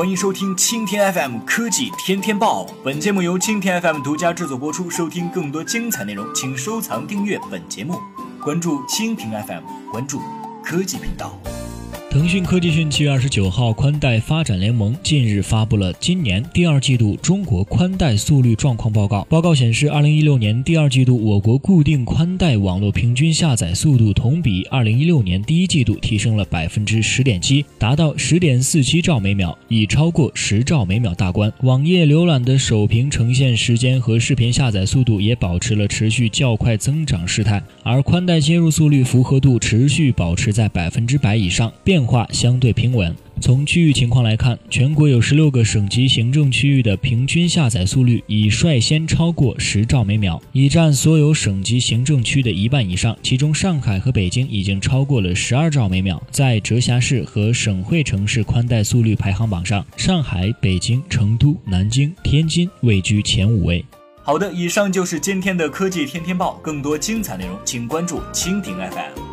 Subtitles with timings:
[0.00, 2.66] 欢迎收听青天 FM 科技天天报。
[2.82, 4.88] 本节目由青天 FM 独家制作播出。
[4.88, 8.00] 收听更多精彩内容，请收藏订阅本节目，
[8.42, 10.22] 关注蜻蜓 FM，关注
[10.64, 11.38] 科技频道。
[12.10, 19.22] 腾讯科技讯七月二十九号，宽带发展联盟近日发布了今年第二季度中国宽带速率状况报告。
[19.30, 31.52] 报告显示，二零一六年第二季度，我国固定宽带网络平均下载速度同比二零一六年第一季度提升了百分之十点七，达到十点四七兆每秒，已超过十兆每秒大关。
[31.62, 41.72] 网页浏览的首屏呈现时间和视频下载速度也保持了持续较快增长势态，而宽带接入速率符合度持续保持在百分之百以上。
[41.84, 43.14] 变变化相对平稳。
[43.42, 53.14] 从区域情况来看，全国有十六个省级行政区域的平均下载速率已率先超过十兆每秒，已占所有省级行政区的一半以上。
[53.22, 56.22] 其中，上海和北京已经超过了十二兆每秒。
[56.30, 63.84] 在直辖市和省会城市宽带速率排行榜上，上海、北京、成都、南京、天津位居前五位。
[64.22, 66.58] 好的，以上就是今天的科技天天报。
[66.62, 69.29] 更多精彩内容，请关注蜻蜓 FM。